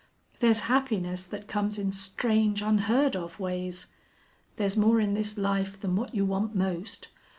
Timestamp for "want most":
6.25-7.09